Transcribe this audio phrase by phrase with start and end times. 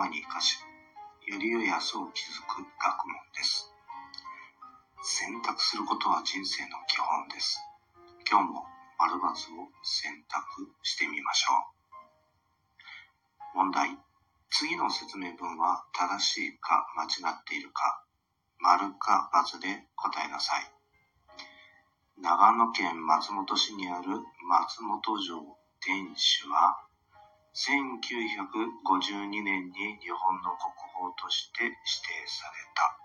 [0.00, 0.56] 間に生かし、
[1.26, 3.70] より良い明日を築く学問です。
[5.02, 7.60] 選択することは人生の基本です。
[8.30, 8.64] 今日も
[8.98, 11.52] 丸×を選択してみましょ
[13.54, 13.56] う。
[13.56, 13.98] 問題。
[14.48, 18.04] 次の説明文は正しいか間違っているか、
[18.58, 20.72] 丸か×で答えなさい。
[22.20, 24.08] 長野県松本市にある
[24.48, 26.16] 松本城天守
[26.52, 26.89] は、
[27.52, 31.80] 1952年に日本の国宝として指定
[32.26, 32.96] された。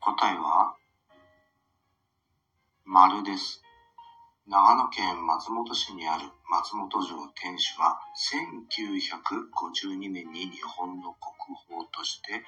[0.00, 0.76] 答えは、
[2.84, 3.69] 丸です。
[4.46, 8.00] 長野県松本市にある松本城天守は
[9.92, 12.42] 1952年に日本の国宝として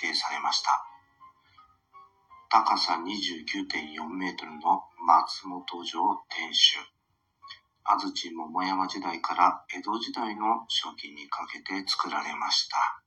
[0.00, 0.86] 指定されました。
[2.50, 6.94] 高さ29.4メートルの松本城天守。
[7.82, 13.02] 安土桃山時代から江戸時代の初期にかけて作られました。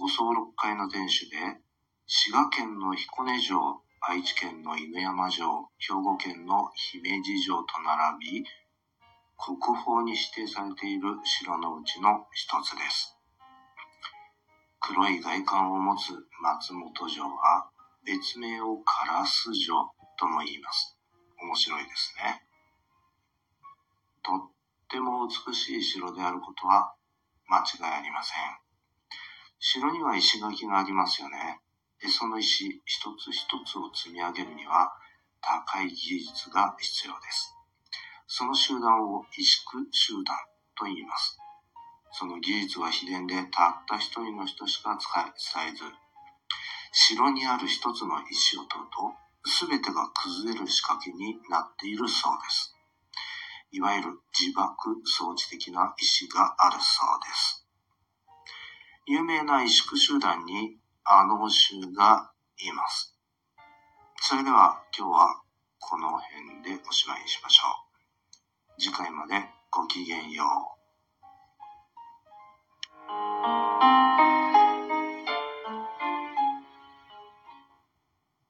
[0.00, 1.60] 5層6階の天守で、
[2.06, 8.44] 滋賀県の彦根城、愛知県の犬山城、兵庫県の姫路城と並び、
[9.38, 13.16] 国宝に指定されている城のうちの一つです。
[14.78, 17.70] 黒い外観を持つ松本城は、
[18.04, 19.74] 別名を烏城
[20.18, 20.98] とも言います。
[21.40, 22.44] 面白いですね。
[24.22, 24.50] とっ
[24.90, 26.94] ても美しい城であることは
[27.48, 28.36] 間違いありません。
[29.58, 31.53] 城には石垣がありますよね。
[32.04, 34.92] で、その石一つ一つを積み上げるには
[35.40, 37.56] 高い技術が必要です。
[38.26, 40.36] その集団を石工集団
[40.76, 41.38] と言います。
[42.12, 45.16] その技術は秘伝でたった一人の人しか使
[45.64, 45.80] えず、
[46.92, 52.76] 城にある一つの石を取ると、すべてが崩れる仕掛けになっているそうです。
[53.72, 57.66] いわゆる自爆装置的な石があるそうです。
[59.06, 63.14] 有名な石工集団にあの州がいます。
[64.22, 65.42] それでは今日は
[65.78, 67.64] この辺でおしまいにしましょ
[68.78, 68.80] う。
[68.80, 69.34] 次回まで
[69.70, 70.74] ごきげんよう。